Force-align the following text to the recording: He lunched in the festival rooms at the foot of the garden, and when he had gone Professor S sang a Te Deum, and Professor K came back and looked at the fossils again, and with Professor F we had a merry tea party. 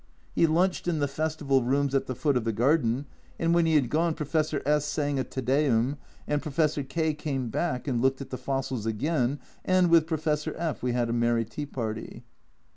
He 0.33 0.47
lunched 0.47 0.87
in 0.87 0.97
the 0.97 1.07
festival 1.07 1.61
rooms 1.61 1.93
at 1.93 2.07
the 2.07 2.15
foot 2.15 2.35
of 2.35 2.43
the 2.43 2.51
garden, 2.51 3.05
and 3.37 3.53
when 3.53 3.67
he 3.67 3.75
had 3.75 3.91
gone 3.91 4.15
Professor 4.15 4.63
S 4.65 4.83
sang 4.83 5.19
a 5.19 5.23
Te 5.23 5.41
Deum, 5.41 5.95
and 6.27 6.41
Professor 6.41 6.81
K 6.81 7.13
came 7.13 7.49
back 7.49 7.87
and 7.87 8.01
looked 8.01 8.19
at 8.19 8.31
the 8.31 8.37
fossils 8.39 8.87
again, 8.87 9.37
and 9.63 9.91
with 9.91 10.07
Professor 10.07 10.55
F 10.57 10.81
we 10.81 10.93
had 10.93 11.07
a 11.07 11.13
merry 11.13 11.45
tea 11.45 11.67
party. 11.67 12.23